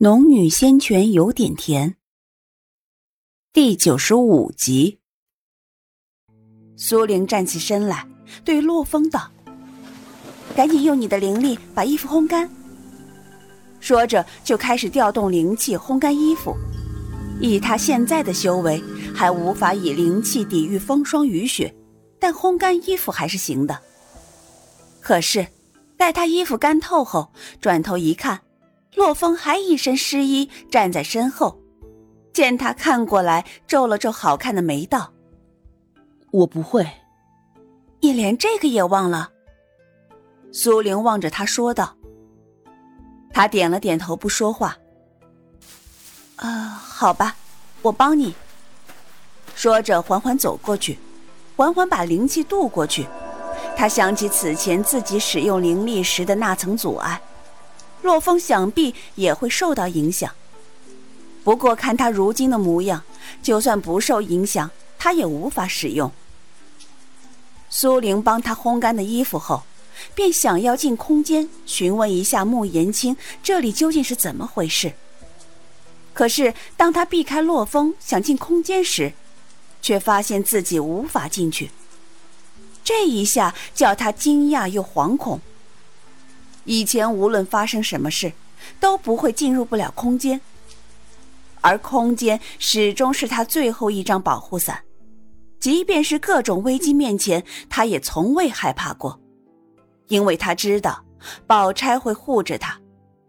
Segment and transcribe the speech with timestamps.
[0.00, 1.96] 农女仙泉有点甜。
[3.52, 5.00] 第九十五集，
[6.76, 8.06] 苏玲站起身来，
[8.44, 9.28] 对洛风道
[10.54, 12.48] ：“赶紧用你的灵力把衣服烘干。”
[13.82, 16.54] 说着就开始调动灵气烘干衣服。
[17.40, 18.80] 以他现在的修为，
[19.12, 21.74] 还无法以灵气抵御风霜雨雪，
[22.20, 23.76] 但烘干衣服还是行的。
[25.00, 25.44] 可是，
[25.96, 28.40] 待他衣服干透后，转头一看。
[28.98, 31.56] 洛风还一身湿衣站在身后，
[32.32, 35.12] 见他看过来，皱了皱好看的眉道
[36.32, 36.84] ：“我不会。”
[38.02, 39.30] 你连这个也忘了？
[40.50, 41.94] 苏玲望着他说道。
[43.32, 44.76] 他点了点头，不说话。
[46.34, 47.36] 啊，好吧，
[47.82, 48.34] 我帮你。
[49.54, 50.98] 说着，缓缓走过去，
[51.54, 53.06] 缓缓把灵气渡过去。
[53.76, 57.22] 他想起此前自己使用灵力时的那层阻碍。
[58.02, 60.32] 洛风想必也会受到影响，
[61.44, 63.02] 不过看他如今的模样，
[63.42, 66.10] 就算不受影响，他也无法使用。
[67.70, 69.64] 苏玲帮他烘干的衣服后，
[70.14, 74.94] 便想要进空间询问一下穆言青这里究竟是怎么回事。
[76.14, 79.12] 可是当他避开洛风想进空间时，
[79.82, 81.70] 却发现自己无法进去。
[82.82, 85.40] 这一下叫他惊讶又惶恐。
[86.68, 88.30] 以前无论发生什么事，
[88.78, 90.38] 都不会进入不了空间，
[91.62, 94.78] 而空间始终是他最后一张保护伞。
[95.58, 99.18] 即便是各种危机面前，他也从未害怕过，
[100.08, 101.02] 因为他知道
[101.46, 102.78] 宝钗会护着他，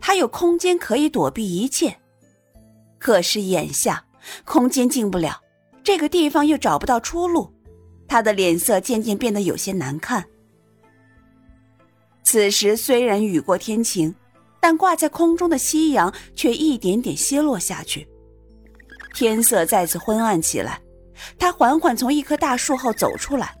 [0.00, 1.96] 他有空间可以躲避一切。
[2.98, 4.04] 可是眼下
[4.44, 5.40] 空间进不了，
[5.84, 7.52] 这个地方又找不到出路，
[8.08, 10.26] 他的脸色渐渐变得有些难看。
[12.30, 14.14] 此时虽然雨过天晴，
[14.60, 18.06] 但挂在空中的夕阳却一点点歇落下去，
[19.14, 20.78] 天色再次昏暗起来。
[21.38, 23.56] 他缓缓从一棵大树后走出来，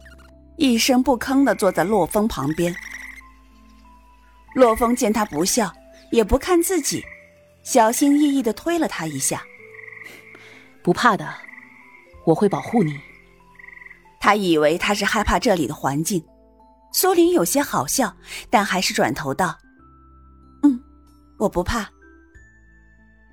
[0.58, 2.76] 一声不吭地坐在洛风旁边。
[4.54, 5.72] 洛风见他不笑，
[6.12, 7.02] 也不看自己，
[7.62, 9.42] 小心翼翼地推了他一下
[10.84, 11.26] ：“不怕的，
[12.26, 13.00] 我会保护你。”
[14.20, 16.22] 他以为他是害怕这里的环境。
[16.92, 18.16] 苏玲有些好笑，
[18.50, 19.56] 但还是转头道
[20.64, 20.80] ：“嗯，
[21.38, 21.88] 我不怕。”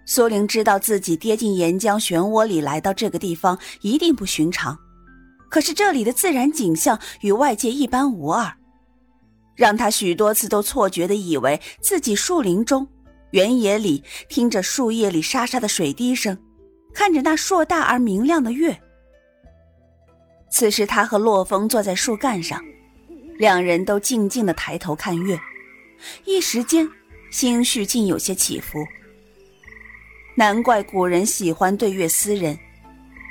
[0.05, 4.77] 苏玲知道自己跌进岩浆漩涡里，来到这个地方一定不寻常。
[5.49, 8.53] 可是这里的自然景象与外界一般无二，
[9.55, 12.87] 让她许多次都错觉的以为自己树林中、
[13.31, 16.37] 原野里，听着树叶里沙沙的水滴声，
[16.93, 18.79] 看着那硕大而明亮的月。
[20.51, 22.61] 此时，他和洛风坐在树干上。
[23.37, 25.39] 两人都静静的抬头看月，
[26.23, 26.87] 一时间
[27.29, 28.79] 心绪竟有些起伏。
[30.35, 32.57] 难怪古人喜欢对月思人，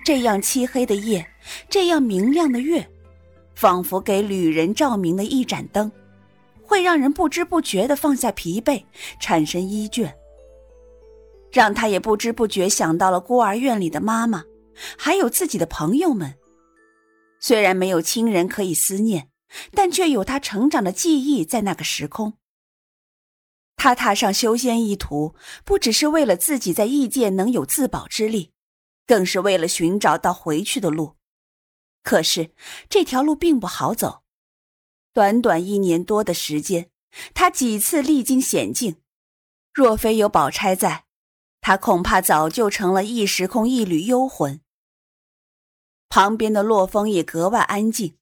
[0.04, 1.26] 这样漆黑的夜，
[1.68, 2.86] 这样明亮的月，
[3.54, 5.90] 仿佛给旅人照明的一盏灯，
[6.62, 8.84] 会让人不知不觉的放下疲惫，
[9.20, 10.12] 产生依眷。
[11.52, 14.44] 让他也不知不觉想到了孤儿院里的妈妈，
[14.98, 16.34] 还有自己的朋友们。
[17.38, 19.28] 虽然没有亲人可以思念。
[19.72, 22.34] 但却有他成长的记忆在那个时空。
[23.76, 25.34] 他踏上修仙一途，
[25.64, 28.52] 不只是为了自己在异界能有自保之力，
[29.06, 31.16] 更是为了寻找到回去的路。
[32.02, 32.54] 可是
[32.88, 34.22] 这条路并不好走，
[35.12, 36.90] 短短一年多的时间，
[37.34, 39.02] 他几次历经险境，
[39.72, 41.04] 若非有宝钗在，
[41.60, 44.60] 他恐怕早就成了异时空一缕幽魂。
[46.08, 48.16] 旁边的洛风也格外安静。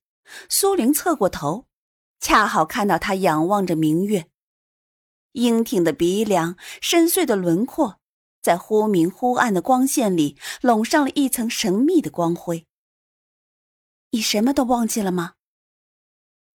[0.49, 1.67] 苏玲侧过头，
[2.19, 4.27] 恰好看到他仰望着明月，
[5.33, 7.99] 英挺的鼻梁、深邃的轮廓，
[8.41, 12.67] 在忽明忽暗的光线里笼上了一层神秘的光辉。
[14.11, 15.33] 你什么都忘记了吗？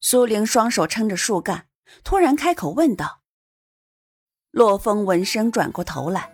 [0.00, 1.66] 苏玲双手撑着树干，
[2.04, 3.22] 突然开口问道。
[4.50, 6.32] 洛风闻声转过头来，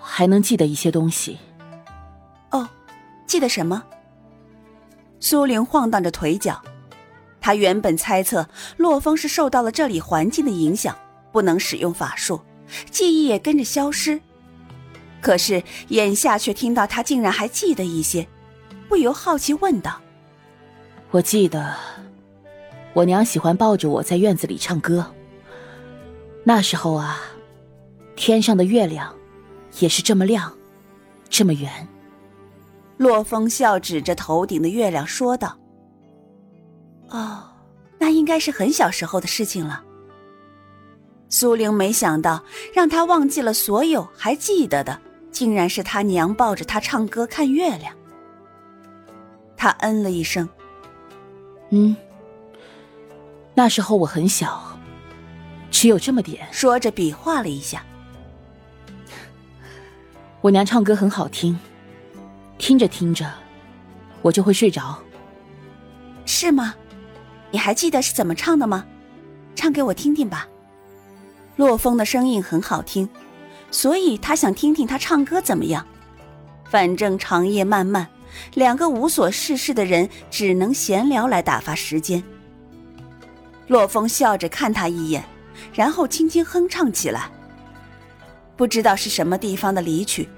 [0.00, 1.38] 还能记得一些东西。
[2.50, 2.68] 哦，
[3.26, 3.84] 记得什么？
[5.24, 6.60] 苏玲晃荡着腿脚，
[7.40, 10.94] 她原本猜测洛风是受到了这里环境的影响，
[11.32, 12.42] 不能使用法术，
[12.90, 14.20] 记忆也跟着消失。
[15.22, 18.28] 可是眼下却听到他竟然还记得一些，
[18.86, 19.98] 不由好奇问道
[21.10, 21.74] ：“我记得，
[22.92, 25.06] 我娘喜欢抱着我在院子里唱歌。
[26.42, 27.18] 那时候啊，
[28.14, 29.16] 天上的月亮
[29.78, 30.54] 也是这么亮，
[31.30, 31.88] 这么圆。”
[32.96, 35.58] 洛风笑指着头顶的月亮说道
[37.10, 37.42] ：“哦，
[37.98, 39.82] 那应该是很小时候的事情了。”
[41.28, 45.00] 苏玲没想到，让她忘记了所有，还记得的，
[45.32, 47.94] 竟然是他娘抱着她唱歌看月亮。
[49.56, 50.48] 他嗯了一声，
[51.70, 51.96] 嗯，
[53.54, 54.62] 那时候我很小，
[55.70, 56.46] 只有这么点。
[56.52, 57.84] 说着比划了一下，
[60.42, 61.58] 我娘唱歌很好听，
[62.58, 63.30] 听着听着，
[64.22, 64.98] 我就会睡着。
[66.24, 66.74] 是吗？
[67.50, 68.84] 你还记得是怎么唱的吗？
[69.54, 70.48] 唱给我听听吧。
[71.56, 73.08] 洛风的声音很好听，
[73.70, 75.86] 所以他想听听他唱歌怎么样。
[76.68, 78.08] 反正长夜漫漫，
[78.54, 82.22] 两个无所事事的人只能闲聊来打发时间。
[83.68, 85.24] 洛风笑着看他一眼，
[85.72, 87.30] 然后轻轻哼唱起来。
[88.56, 90.28] 不知道是什么地方的离曲，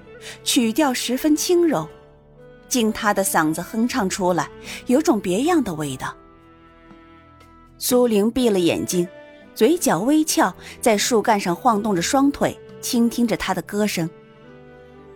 [0.45, 1.89] 曲调十分轻柔，
[2.69, 4.49] 经他的嗓子哼唱出来，
[4.87, 6.15] 有种别样的味道。
[7.79, 9.07] 苏玲闭了眼睛。
[9.55, 14.07] 嘴角微翘，在树干上晃动着双腿，倾听着他的歌声。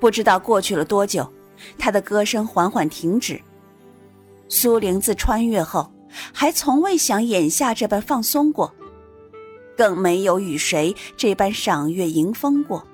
[0.01, 1.31] 不知道过去了多久，
[1.77, 3.39] 他的歌声缓缓停止。
[4.49, 5.93] 苏玲自穿越后，
[6.33, 8.75] 还从未想眼下这般放松过，
[9.77, 12.87] 更没有与谁这般赏月迎风过。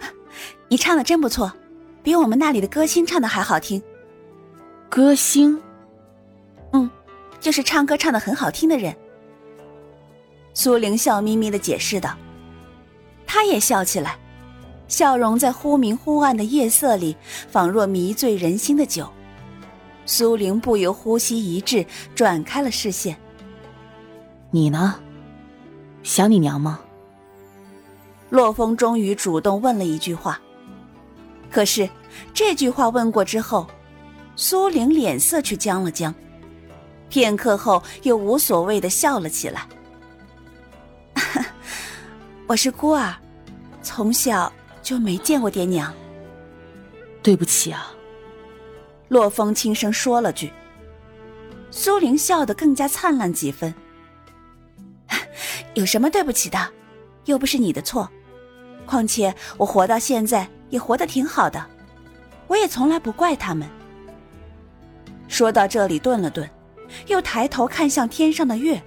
[0.66, 1.52] 你唱的真不错，
[2.02, 3.82] 比我们那里的歌星唱的还好听。
[4.88, 5.60] 歌星，
[6.72, 6.90] 嗯，
[7.38, 8.94] 就是唱歌唱的很好听的人。
[10.52, 12.16] 苏玲笑眯眯的解释道
[13.26, 14.18] ：“她也笑起来，
[14.88, 17.16] 笑容在忽明忽暗的夜色里，
[17.48, 19.08] 仿若迷醉人心的酒。”
[20.06, 21.86] 苏玲不由呼吸一滞，
[22.16, 23.16] 转开了视线。
[24.50, 24.96] “你呢？
[26.02, 26.80] 想你娘吗？”
[28.30, 30.40] 洛风终于主动问了一句话。
[31.50, 31.88] 可是
[32.32, 33.66] 这句话问过之后，
[34.36, 36.14] 苏玲脸色却僵了僵，
[37.08, 39.66] 片刻后又无所谓的笑了起来。
[42.46, 43.14] 我是孤儿，
[43.82, 44.52] 从小
[44.82, 45.92] 就没见过爹娘。
[47.22, 47.92] 对不起啊，
[49.08, 50.52] 洛风轻声说了句。
[51.70, 53.74] 苏玲笑得更加灿烂几分。
[55.74, 56.58] 有什么对不起的？
[57.26, 58.08] 又不是你的错。
[58.86, 61.64] 况且我活到现在也活得挺好的，
[62.46, 63.68] 我也从来不怪他们。
[65.28, 66.48] 说到这里，顿了顿，
[67.08, 68.82] 又抬头看向天上的月。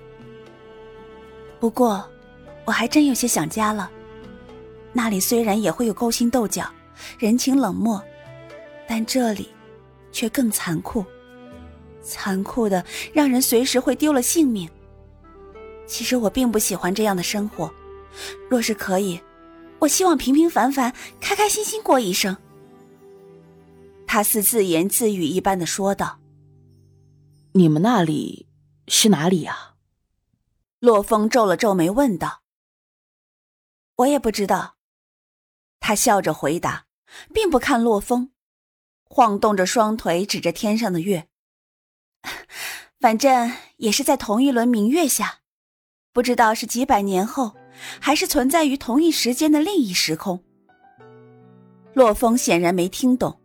[1.60, 2.04] 不过。
[2.66, 3.92] 我还真有些想家了。
[4.94, 6.66] 那里虽然也会有勾心斗角、
[7.20, 8.02] 人情冷漠，
[8.88, 9.50] 但这里
[10.14, 11.04] 却更残酷，
[12.02, 12.82] 残酷的
[13.12, 14.70] 让人随时会丢了性命。
[15.86, 17.70] 其实我并不喜欢这样的生活，
[18.50, 19.20] 若是可以，
[19.84, 22.38] 我希望平平凡凡、开开心心过一生。
[24.08, 26.20] 他似自言自语一般的说道
[27.54, 28.48] ：“你们那里
[28.88, 29.76] 是哪里呀？”
[30.80, 32.44] 洛风皱了皱眉问道。
[33.98, 34.76] 我也不知道，
[35.80, 36.86] 他笑着回答，
[37.34, 38.32] 并不看洛风，
[39.04, 41.28] 晃动着双腿指着天上的月。
[43.00, 45.40] 反正也是在同一轮明月下，
[46.14, 47.56] 不知道是几百年后，
[48.00, 50.42] 还是存在于同一时间的另一时空。
[51.94, 53.38] 洛风显然没听懂，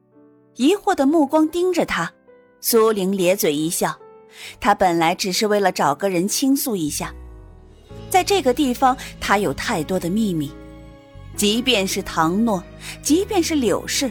[0.57, 2.13] 疑惑的目光盯着他。
[2.61, 3.97] 苏玲咧嘴一笑，
[4.59, 7.15] 他本来只是为了找个人倾诉一下。
[8.11, 10.51] 在这个地方，他有太多的秘密，
[11.37, 12.63] 即便是唐诺，
[13.03, 14.11] 即便是柳氏，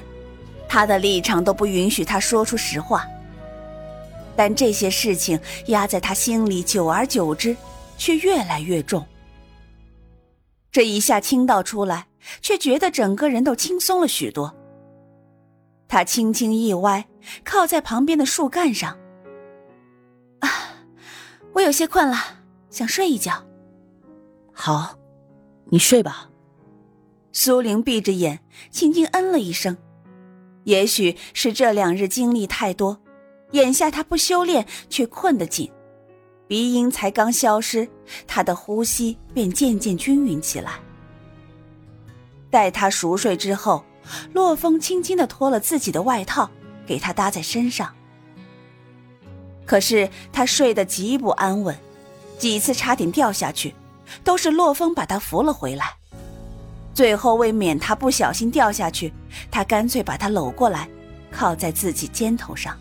[0.69, 3.05] 他的立场都不允许他说出实话。
[4.35, 7.57] 但这些事情压在他心里，久而久之，
[7.97, 9.03] 却越来越重。
[10.77, 12.05] 这一下倾倒出来，
[12.39, 14.55] 却觉得整个人都轻松了许多。
[15.87, 17.07] 他轻轻一歪，
[17.43, 18.95] 靠在旁边的树干上。
[20.41, 20.49] 啊，
[21.53, 22.15] 我有些困了，
[22.69, 23.43] 想睡一觉。
[24.53, 24.99] 好，
[25.65, 26.29] 你睡吧。
[27.31, 29.75] 苏玲闭着眼，轻轻嗯了一声。
[30.65, 33.01] 也许是这两日经历太多，
[33.53, 35.71] 眼下她不修炼却困得紧，
[36.47, 37.87] 鼻音才刚消失，
[38.25, 40.73] 他的呼吸便渐渐均匀起来。
[42.49, 43.83] 待他熟睡之后，
[44.33, 46.49] 洛风轻轻的脱了自己的外套，
[46.85, 47.93] 给他搭在身上。
[49.65, 51.77] 可是他睡得极不安稳，
[52.37, 53.75] 几次差点掉下去。
[54.23, 55.93] 都是洛风把他扶了回来，
[56.93, 59.11] 最后为免他不小心掉下去，
[59.51, 60.87] 他干脆把他搂过来，
[61.29, 62.73] 靠在自己肩头上。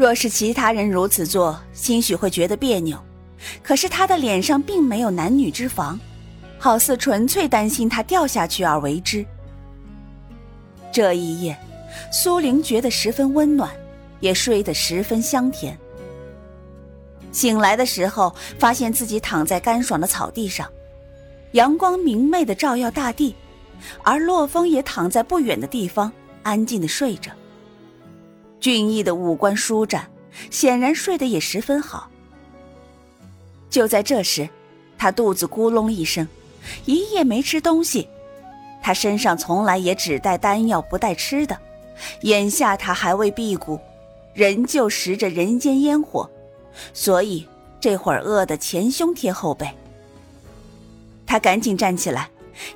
[0.00, 2.98] 若是其他人如此做，兴许会觉得别扭，
[3.62, 6.00] 可是他的脸上并没有男女之防，
[6.58, 9.22] 好似纯粹担心他掉下去而为之。
[10.90, 11.54] 这一夜，
[12.10, 13.70] 苏玲觉得十分温暖，
[14.20, 15.78] 也睡得十分香甜。
[17.30, 20.66] 醒来的时候，发现自己躺在干爽的草地上，
[21.52, 23.34] 阳光明媚的照耀大地，
[24.02, 26.10] 而洛风也躺在不远的地方，
[26.42, 27.30] 安静的睡着。
[28.60, 30.06] 俊逸的五官舒展，
[30.50, 32.08] 显然睡得也十分好。
[33.70, 34.48] 就在这时，
[34.98, 36.28] 他肚子咕隆一声，
[36.84, 38.06] 一夜没吃东西。
[38.82, 41.58] 他身上从来也只带丹药，不带吃的，
[42.22, 43.78] 眼下他还未辟谷，
[44.34, 46.28] 仍旧食着人间烟火。
[46.92, 47.46] 所以
[47.80, 49.68] 这会儿饿得前胸贴后背。
[51.26, 52.28] 他赶紧站起来，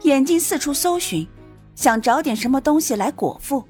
[0.02, 1.26] 眼睛四处搜寻，
[1.74, 3.64] 想找点什么东西来果腹。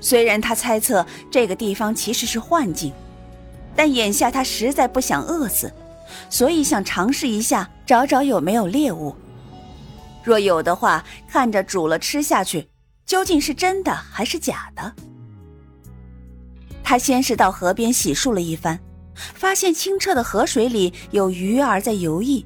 [0.00, 2.92] 虽然他猜测这个地方其实是幻境，
[3.74, 5.72] 但眼下他实在不想饿死，
[6.30, 9.14] 所以想尝试一下，找找有没有猎物。
[10.22, 12.68] 若有的话，看着煮了吃下去，
[13.06, 14.94] 究竟是真的还是假的？
[16.82, 18.78] 他先是到河边洗漱了一番，
[19.34, 22.44] 发现清澈的河水里有鱼儿在游弋。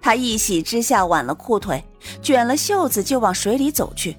[0.00, 1.82] 他一喜之下挽了裤腿，
[2.22, 4.16] 卷了袖子就往水里走去。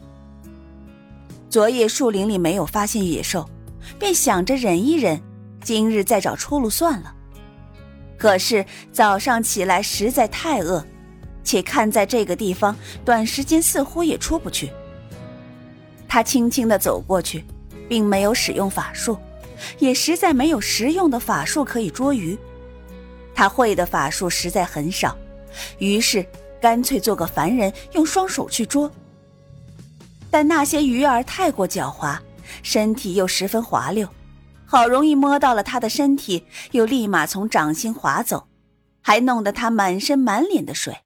[1.49, 3.49] 昨夜树林里没有发现野兽，
[3.97, 5.19] 便想着忍一忍，
[5.63, 7.11] 今日再找出路算了。
[8.19, 10.85] 可是早上起来实在太饿，
[11.43, 14.69] 且看在这个地方，短时间似乎也出不去。
[16.07, 17.43] 他轻轻地走过去，
[17.87, 19.17] 并没有使用法术。
[19.79, 22.37] 也实在没有实用的法术可以捉鱼，
[23.33, 25.17] 他会的法术实在很少，
[25.79, 26.23] 于是
[26.61, 28.89] 干脆做个凡人，用双手去捉。
[30.31, 32.17] 但那些鱼儿太过狡猾，
[32.63, 34.07] 身体又十分滑溜，
[34.65, 38.47] 好容易摸到了他的身体，又立马从掌心滑走，
[39.01, 40.97] 还弄得他满身满脸的水。